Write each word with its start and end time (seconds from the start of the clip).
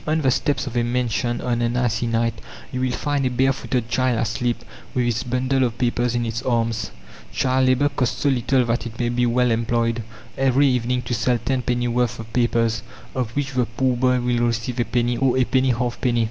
On 0.07 0.19
the 0.19 0.31
steps 0.31 0.65
of 0.65 0.75
a 0.75 0.81
mansion 0.83 1.41
on 1.41 1.61
an 1.61 1.77
icy 1.77 2.07
night 2.07 2.33
you 2.71 2.79
will 2.81 2.91
find 2.91 3.23
a 3.23 3.29
bare 3.29 3.53
footed 3.53 3.87
child 3.87 4.17
asleep, 4.17 4.65
with 4.95 5.05
its 5.05 5.21
bundle 5.21 5.63
of 5.63 5.77
papers 5.77 6.15
in 6.15 6.25
its 6.25 6.41
arms... 6.41 6.89
child 7.31 7.67
labour 7.67 7.87
costs 7.89 8.19
so 8.21 8.27
little 8.29 8.65
that 8.65 8.87
it 8.87 8.97
may 8.99 9.09
be 9.09 9.27
well 9.27 9.51
employed, 9.51 10.01
every 10.39 10.65
evening, 10.65 11.03
to 11.03 11.13
sell 11.13 11.37
tenpenny 11.37 11.87
worth 11.87 12.17
of 12.17 12.33
papers, 12.33 12.81
of 13.13 13.29
which 13.35 13.51
the 13.51 13.67
poor 13.67 13.95
boy 13.95 14.19
will 14.19 14.47
receive 14.47 14.79
a 14.79 14.85
penny, 14.85 15.17
or 15.17 15.37
a 15.37 15.43
penny 15.43 15.69
halfpenny. 15.69 16.19